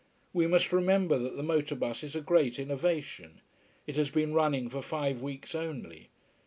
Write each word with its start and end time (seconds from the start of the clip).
We 0.33 0.47
must 0.47 0.73
remember 0.73 1.19
that 1.19 1.37
the 1.37 1.43
motor 1.43 1.75
bus 1.75 2.01
is 2.01 2.15
a 2.15 2.21
great 2.21 2.57
innovation. 2.57 3.39
It 3.85 3.97
has 3.97 4.09
been 4.09 4.33
running 4.33 4.67
for 4.67 4.81
five 4.81 5.21
weeks 5.21 5.53
only. 5.53 6.09